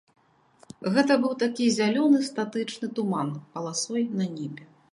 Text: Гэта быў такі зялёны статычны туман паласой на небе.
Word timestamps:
Гэта 0.95 1.17
быў 1.25 1.33
такі 1.43 1.67
зялёны 1.77 2.21
статычны 2.31 2.87
туман 3.01 3.29
паласой 3.53 4.03
на 4.23 4.31
небе. 4.39 4.63